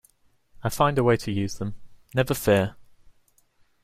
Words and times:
I'll 0.63 0.71
find 0.71 0.97
a 0.97 1.03
way 1.03 1.15
to 1.17 1.31
use 1.31 1.59
them, 1.59 1.75
never 2.15 2.33
fear! 2.33 2.75